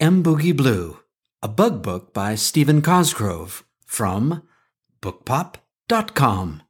[0.00, 0.22] M.
[0.22, 1.00] Boogie Blue,
[1.42, 4.44] a bug book by Stephen Cosgrove from
[5.02, 6.62] bookpop.com.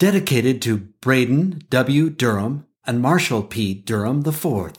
[0.00, 2.10] Dedicated to Braden W.
[2.10, 3.74] Durham and Marshall P.
[3.74, 4.72] Durham IV,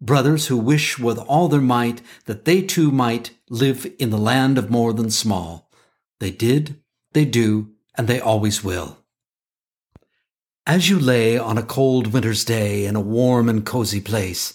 [0.00, 4.56] brothers who wish with all their might that they too might live in the land
[4.56, 5.70] of more than small.
[6.18, 6.80] They did,
[7.12, 9.04] they do, and they always will.
[10.66, 14.54] As you lay on a cold winter's day in a warm and cozy place,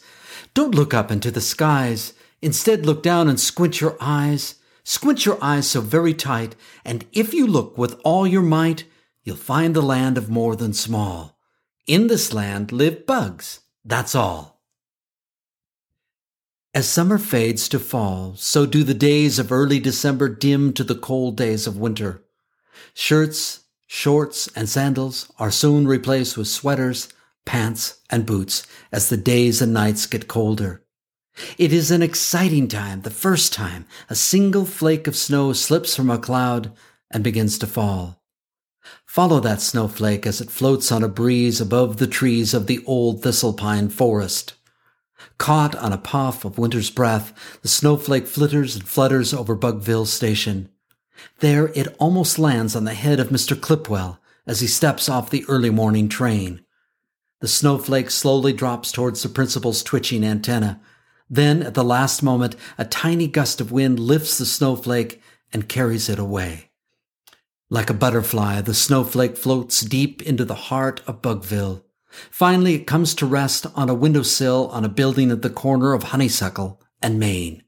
[0.53, 2.13] don't look up into the skies.
[2.41, 4.55] Instead, look down and squint your eyes.
[4.83, 8.85] Squint your eyes so very tight, and if you look with all your might,
[9.23, 11.37] you'll find the land of more than small.
[11.85, 14.61] In this land live bugs, that's all.
[16.73, 20.95] As summer fades to fall, so do the days of early December dim to the
[20.95, 22.23] cold days of winter.
[22.93, 27.09] Shirts, shorts, and sandals are soon replaced with sweaters,
[27.49, 30.83] pants, and boots as the days and nights get colder.
[31.57, 36.11] It is an exciting time, the first time a single flake of snow slips from
[36.11, 36.71] a cloud
[37.09, 38.21] and begins to fall.
[39.03, 43.23] Follow that snowflake as it floats on a breeze above the trees of the old
[43.23, 44.53] thistle pine forest.
[45.39, 50.69] Caught on a puff of winter's breath, the snowflake flitters and flutters over Bugville Station.
[51.39, 53.59] There it almost lands on the head of Mr.
[53.59, 56.63] Clipwell as he steps off the early morning train.
[57.41, 60.81] The snowflake slowly drops towards the principal's twitching antenna.
[61.29, 65.21] Then, at the last moment, a tiny gust of wind lifts the snowflake
[65.53, 66.69] and carries it away.
[67.69, 71.83] Like a butterfly, the snowflake floats deep into the heart of Bugville.
[72.09, 76.03] Finally, it comes to rest on a windowsill on a building at the corner of
[76.03, 77.63] Honeysuckle and Main.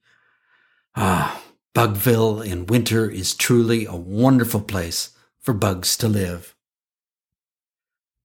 [0.96, 6.56] Ah, Bugville in winter is truly a wonderful place for bugs to live.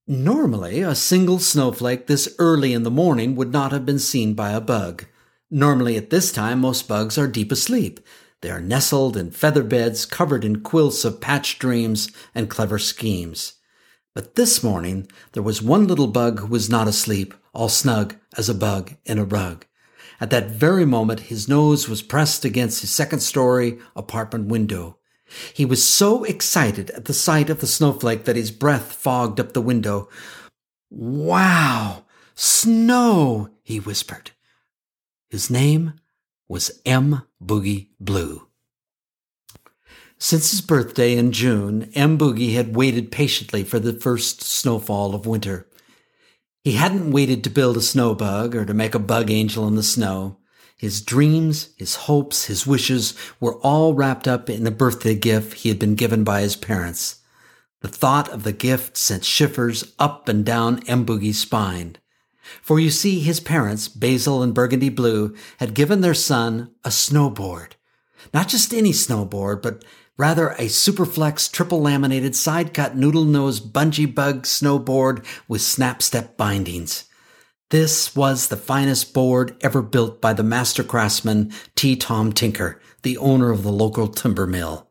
[0.09, 4.51] Normally, a single snowflake this early in the morning would not have been seen by
[4.51, 5.03] a bug.
[5.51, 7.99] Normally, at this time, most bugs are deep asleep.
[8.39, 13.55] They are nestled in feather beds covered in quilts of patched dreams and clever schemes.
[14.15, 18.47] But this morning, there was one little bug who was not asleep, all snug as
[18.47, 19.65] a bug in a rug.
[20.21, 24.99] At that very moment, his nose was pressed against his second story apartment window.
[25.53, 29.53] He was so excited at the sight of the snowflake that his breath fogged up
[29.53, 30.09] the window.
[30.89, 32.05] Wow!
[32.35, 33.49] Snow!
[33.63, 34.31] he whispered.
[35.29, 35.93] His name
[36.47, 37.23] was M.
[37.43, 38.47] Boogie Blue.
[40.19, 42.17] Since his birthday in June, M.
[42.17, 45.67] Boogie had waited patiently for the first snowfall of winter.
[46.63, 49.75] He hadn't waited to build a snow bug or to make a bug angel in
[49.75, 50.37] the snow.
[50.77, 55.69] His dreams, his hopes, his wishes were all wrapped up in the birthday gift he
[55.69, 57.21] had been given by his parents.
[57.81, 61.33] The thought of the gift sent shivers up and down M.
[61.33, 61.97] Spine.
[62.61, 67.71] For you see, his parents, Basil and Burgundy Blue, had given their son a snowboard.
[68.33, 69.83] Not just any snowboard, but
[70.15, 76.37] rather a Superflex triple laminated side cut noodle nose bungee bug snowboard with snap step
[76.37, 77.05] bindings.
[77.69, 81.97] This was the finest board ever built by the master craftsman T.
[81.97, 84.87] Tom Tinker, the owner of the local timber mill.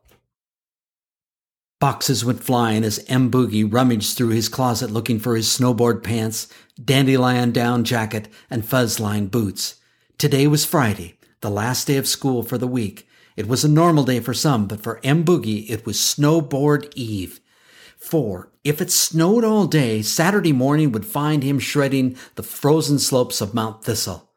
[1.79, 3.31] Boxes went flying as M.
[3.31, 6.47] Boogie rummaged through his closet looking for his snowboard pants,
[6.83, 9.77] dandelion down jacket, and fuzz lined boots.
[10.19, 13.07] Today was Friday, the last day of school for the week.
[13.35, 15.25] It was a normal day for some, but for M.
[15.25, 17.39] Boogie, it was snowboard eve.
[17.97, 23.41] For if it snowed all day, Saturday morning would find him shredding the frozen slopes
[23.41, 24.29] of Mount Thistle.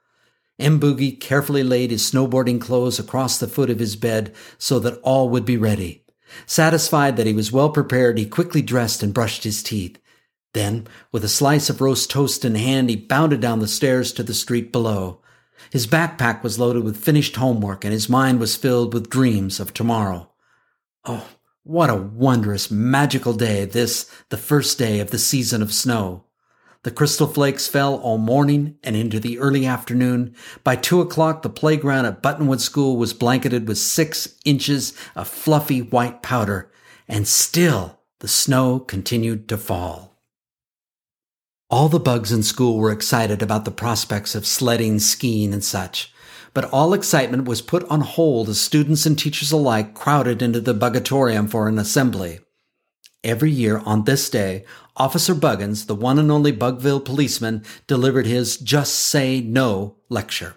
[0.58, 0.80] M.
[1.18, 5.44] Carefully laid his snowboarding clothes across the foot of his bed so that all would
[5.44, 6.04] be ready.
[6.46, 9.98] Satisfied that he was well prepared, he quickly dressed and brushed his teeth.
[10.52, 14.22] Then, with a slice of roast toast in hand, he bounded down the stairs to
[14.22, 15.20] the street below.
[15.70, 19.72] His backpack was loaded with finished homework, and his mind was filled with dreams of
[19.72, 20.30] tomorrow.
[21.04, 21.26] Oh,
[21.62, 26.24] what a wondrous, magical day this, the first day of the season of snow.
[26.82, 30.34] The crystal flakes fell all morning and into the early afternoon.
[30.64, 35.82] By two o'clock, the playground at Buttonwood School was blanketed with six inches of fluffy
[35.82, 36.72] white powder,
[37.06, 40.22] and still the snow continued to fall.
[41.68, 46.09] All the bugs in school were excited about the prospects of sledding, skiing, and such
[46.52, 50.74] but all excitement was put on hold as students and teachers alike crowded into the
[50.74, 52.40] Bugatorium for an assembly.
[53.22, 54.64] Every year on this day,
[54.96, 60.56] Officer Buggins, the one and only Bugville policeman, delivered his Just Say No lecture.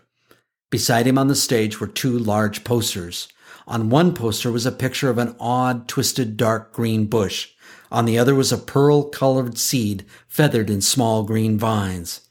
[0.70, 3.28] Beside him on the stage were two large posters.
[3.68, 7.52] On one poster was a picture of an odd, twisted, dark green bush.
[7.92, 12.22] On the other was a pearl colored seed feathered in small green vines.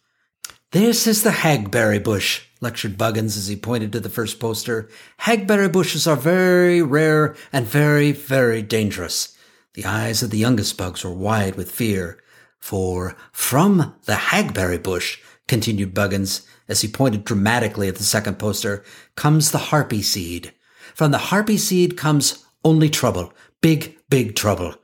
[0.72, 4.88] This is the hagberry bush, lectured Buggins as he pointed to the first poster.
[5.20, 9.36] Hagberry bushes are very rare and very, very dangerous.
[9.74, 12.22] The eyes of the youngest bugs were wide with fear.
[12.58, 18.82] For from the hagberry bush, continued Buggins as he pointed dramatically at the second poster,
[19.14, 20.54] comes the harpy seed.
[20.94, 23.34] From the harpy seed comes only trouble.
[23.60, 24.76] Big, big trouble.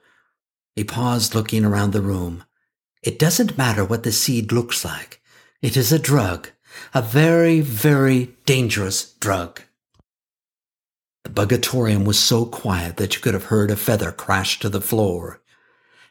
[0.77, 2.45] He paused looking around the room.
[3.03, 5.23] It doesn't matter what the seed looks like.
[5.61, 6.51] It is a drug,
[6.95, 9.63] a very, very dangerous drug.
[11.25, 14.81] The bugatorium was so quiet that you could have heard a feather crash to the
[14.81, 15.43] floor.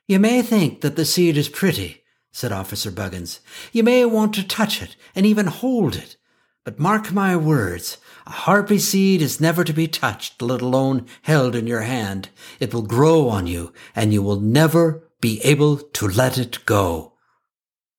[0.06, 3.40] You may think that the seed is pretty, said Officer Buggins.
[3.72, 6.18] You may want to touch it and even hold it.
[6.66, 11.56] But mark my words, a harpy seed is never to be touched, let alone held
[11.56, 12.28] in your hand.
[12.60, 17.14] It will grow on you, and you will never be able to let it go.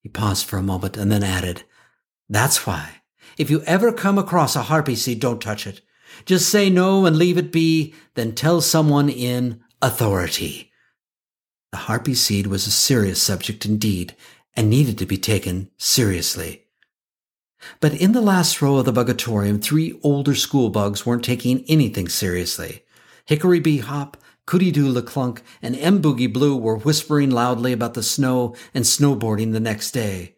[0.02, 1.64] He paused for a moment and then added,
[2.28, 3.02] That's why,
[3.36, 5.80] if you ever come across a harpy seed, don't touch it.
[6.24, 10.72] Just say no and leave it be, then tell someone in authority.
[11.72, 14.16] The harpy seed was a serious subject indeed,
[14.54, 16.64] and needed to be taken seriously.
[17.80, 22.08] But in the last row of the bugatorium, three older school bugs weren't taking anything
[22.08, 22.84] seriously.
[23.26, 24.16] Hickory Bee Hop,
[24.48, 29.52] Cootie Doo LeClunk, and M Boogie Blue were whispering loudly about the snow and snowboarding
[29.52, 30.36] the next day.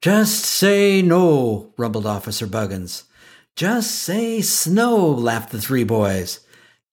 [0.00, 3.02] Just say no, rumbled Officer Buggins.
[3.54, 6.40] Just say snow, laughed the three boys.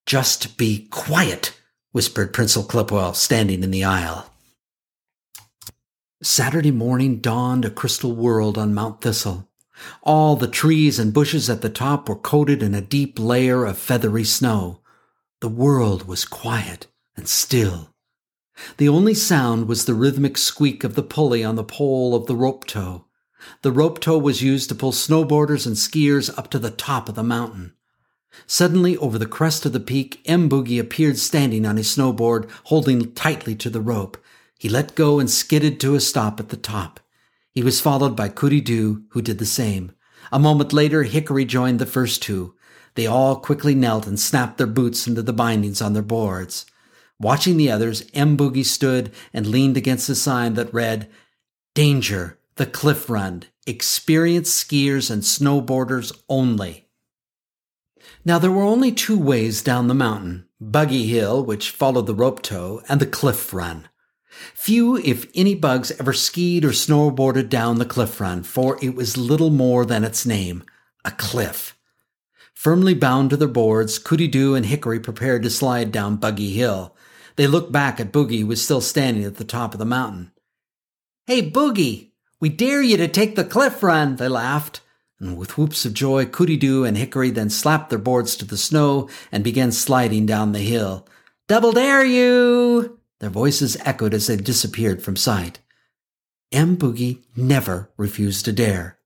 [0.06, 1.58] Just be quiet,
[1.94, 4.30] whispered Principal Clipwell, standing in the aisle.
[6.22, 9.48] Saturday morning dawned a crystal world on Mount Thistle.
[10.04, 13.78] All the trees and bushes at the top were coated in a deep layer of
[13.78, 14.82] feathery snow.
[15.45, 17.94] The world was quiet and still.
[18.77, 22.36] The only sound was the rhythmic squeak of the pulley on the pole of the
[22.36, 23.06] rope tow.
[23.62, 27.13] The rope tow was used to pull snowboarders and skiers up to the top of
[27.13, 27.75] the mountain.
[28.47, 30.50] Suddenly, over the crest of the peak, M.
[30.50, 34.18] Boogie appeared standing on his snowboard, holding tightly to the rope.
[34.57, 37.00] He let go and skidded to a stop at the top.
[37.51, 39.91] He was followed by Cootie Doo, who did the same.
[40.31, 42.56] A moment later, Hickory joined the first two.
[42.95, 46.65] They all quickly knelt and snapped their boots into the bindings on their boards.
[47.19, 48.36] Watching the others, M.
[48.38, 51.09] Boogie stood and leaned against a sign that read,
[51.74, 56.88] Danger, the cliff run, experienced skiers and snowboarders only.
[58.24, 62.41] Now there were only two ways down the mountain, Buggy Hill, which followed the rope
[62.41, 63.89] tow, and the cliff run.
[64.53, 69.18] Few, if any, bugs ever skied or snowboarded down the cliff run, for it was
[69.18, 70.63] little more than its name,
[71.03, 71.75] a cliff.
[72.65, 76.95] Firmly bound to their boards, Cootie Doo and Hickory prepared to slide down Buggy Hill.
[77.35, 80.31] They looked back at Boogie, who was still standing at the top of the mountain.
[81.27, 82.09] Hey, Boogie,
[82.39, 84.81] we dare you to take the cliff run, they laughed.
[85.19, 88.57] And with whoops of joy, Cootie Doo and Hickory then slapped their boards to the
[88.57, 91.07] snow and began sliding down the hill.
[91.47, 93.00] Double dare you!
[93.19, 95.59] Their voices echoed as they disappeared from sight.
[96.51, 96.77] M.
[96.77, 98.97] Boogie never refused to dare.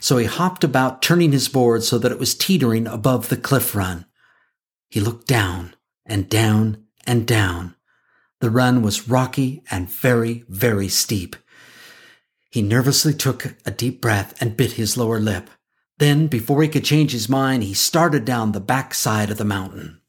[0.00, 3.74] So he hopped about, turning his board so that it was teetering above the cliff
[3.74, 4.06] run.
[4.88, 5.74] He looked down
[6.06, 7.74] and down and down.
[8.40, 11.36] The run was rocky and very, very steep.
[12.50, 15.50] He nervously took a deep breath and bit his lower lip.
[15.98, 19.44] Then, before he could change his mind, he started down the back side of the
[19.44, 20.00] mountain.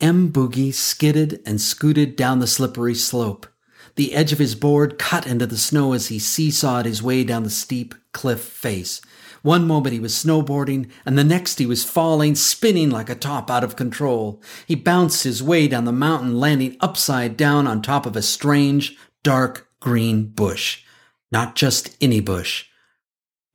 [0.00, 0.32] M.
[0.32, 3.46] Boogie skidded and scooted down the slippery slope.
[3.94, 7.42] The edge of his board cut into the snow as he seesawed his way down
[7.42, 9.00] the steep cliff face.
[9.42, 13.50] One moment he was snowboarding, and the next he was falling, spinning like a top
[13.50, 14.40] out of control.
[14.66, 18.96] He bounced his way down the mountain, landing upside down on top of a strange,
[19.22, 20.84] dark green bush.
[21.32, 22.66] Not just any bush,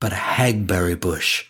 [0.00, 1.46] but a hagberry bush.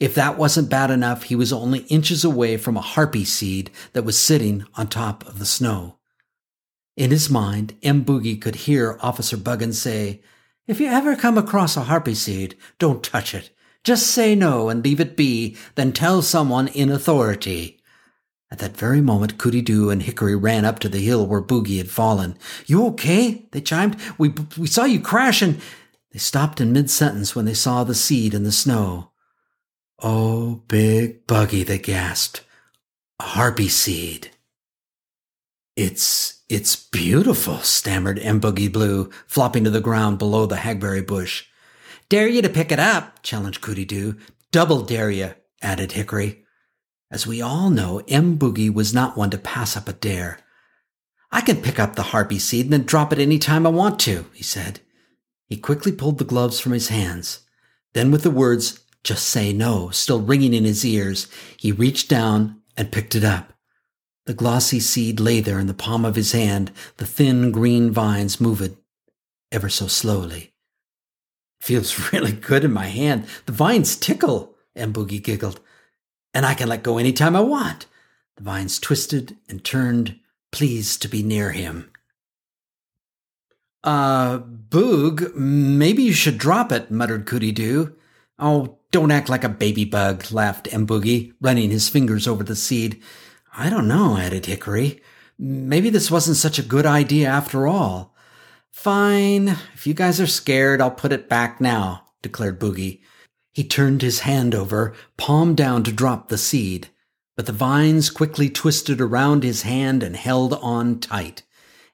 [0.00, 4.04] If that wasn't bad enough, he was only inches away from a harpy seed that
[4.04, 5.97] was sitting on top of the snow.
[6.98, 8.04] In his mind, M.
[8.04, 10.20] Boogie could hear Officer Buggins say,
[10.66, 13.50] If you ever come across a harpy seed, don't touch it.
[13.84, 17.80] Just say no and leave it be, then tell someone in authority.
[18.50, 21.78] At that very moment, Cootie Doo and Hickory ran up to the hill where Boogie
[21.78, 22.36] had fallen.
[22.66, 23.46] You okay?
[23.52, 23.96] They chimed.
[24.18, 25.60] We, we saw you crash and...
[26.10, 29.12] They stopped in mid-sentence when they saw the seed in the snow.
[30.00, 32.42] Oh, big buggy, they gasped.
[33.20, 34.30] A harpy seed.
[35.78, 38.40] It's, it's beautiful, stammered M.
[38.40, 41.44] Boogie Blue, flopping to the ground below the hagberry bush.
[42.08, 44.16] Dare you to pick it up, challenged Cootie Doo.
[44.50, 46.44] Double dare you, added Hickory.
[47.12, 48.36] As we all know, M.
[48.40, 50.40] Boogie was not one to pass up a dare.
[51.30, 54.00] I can pick up the harpy seed and then drop it any time I want
[54.00, 54.80] to, he said.
[55.46, 57.42] He quickly pulled the gloves from his hands.
[57.92, 62.62] Then, with the words, just say no, still ringing in his ears, he reached down
[62.76, 63.52] and picked it up.
[64.28, 68.38] The glossy seed lay there in the palm of his hand, the thin green vines
[68.38, 68.76] moved
[69.50, 70.52] ever so slowly.
[71.62, 73.24] Feels really good in my hand.
[73.46, 74.92] The vines tickle, M.
[74.92, 75.60] Boogie giggled.
[76.34, 77.86] And I can let go any time I want.
[78.36, 80.20] The vines twisted and turned,
[80.52, 81.90] pleased to be near him.
[83.82, 87.96] Uh, Boog, maybe you should drop it, muttered Cootie Doo.
[88.38, 90.86] Oh, don't act like a baby bug, laughed M.
[90.86, 93.00] Boogie, running his fingers over the seed.
[93.56, 95.02] I don't know, added Hickory.
[95.38, 98.14] Maybe this wasn't such a good idea after all.
[98.70, 99.48] Fine.
[99.74, 103.00] If you guys are scared, I'll put it back now, declared Boogie.
[103.52, 106.88] He turned his hand over, palm down to drop the seed,
[107.36, 111.42] but the vines quickly twisted around his hand and held on tight.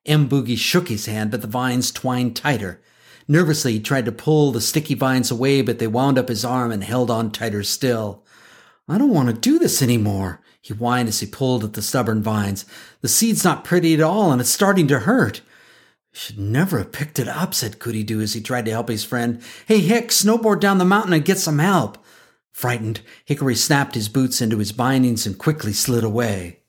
[0.05, 0.29] M.
[0.29, 2.83] Boogie shook his hand, but the vines twined tighter.
[3.27, 6.71] Nervously, he tried to pull the sticky vines away, but they wound up his arm
[6.71, 8.25] and held on tighter still.
[8.87, 11.83] I don't want to do this any more, he whined as he pulled at the
[11.83, 12.65] stubborn vines.
[13.03, 15.43] The seed's not pretty at all, and it's starting to hurt.
[16.15, 18.89] I should never have picked it up, said Cootie Doo as he tried to help
[18.89, 19.43] his friend.
[19.67, 21.99] Hey, Hick, snowboard down the mountain and get some help.
[22.51, 26.61] Frightened, Hickory snapped his boots into his bindings and quickly slid away.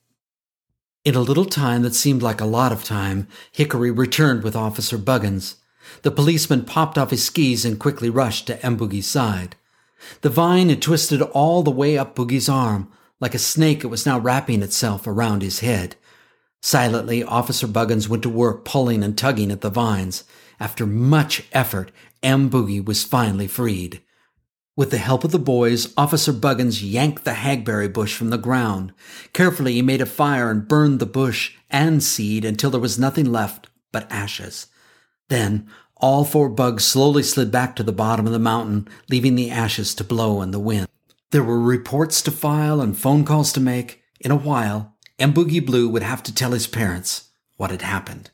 [1.06, 4.98] In a little time that seemed like a lot of time, Hickory returned with Officer
[4.98, 5.56] Buggins.
[6.02, 8.76] The policeman popped off his skis and quickly rushed to M.
[8.76, 9.56] Boogie's side.
[10.20, 12.92] The vine had twisted all the way up Boogie's arm.
[13.20, 15.96] Like a snake, it was now wrapping itself around his head.
[16.62, 20.24] Silently, Officer Buggins went to work pulling and tugging at the vines.
[20.60, 21.92] After much effort,
[22.22, 22.50] M.
[22.50, 24.02] Boogie was finally freed.
[24.76, 28.92] With the help of the boys, Officer Buggins yanked the hagberry bush from the ground.
[29.32, 33.32] Carefully, he made a fire and burned the bush and seed until there was nothing
[33.32, 34.66] left but ashes.
[35.28, 39.50] Then, all four bugs slowly slid back to the bottom of the mountain, leaving the
[39.50, 40.88] ashes to blow in the wind.
[41.30, 44.02] There were reports to file and phone calls to make.
[44.20, 48.30] In a while, and Boogie Blue would have to tell his parents what had happened.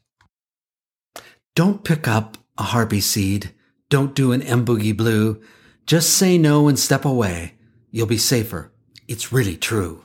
[1.55, 3.53] Don't pick up a harpy seed.
[3.89, 5.43] Don't do an M Boogie Blue.
[5.87, 7.55] Just say no and step away.
[7.91, 8.73] You'll be safer.
[9.09, 10.05] It's really true.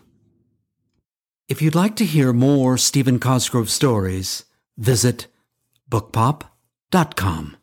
[1.48, 4.44] If you'd like to hear more Stephen Cosgrove stories,
[4.78, 5.28] visit
[5.90, 7.57] bookpop.com.